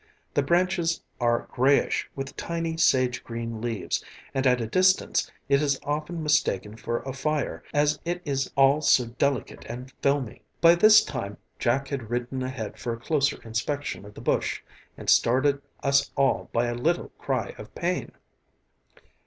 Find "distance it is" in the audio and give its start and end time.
4.65-5.79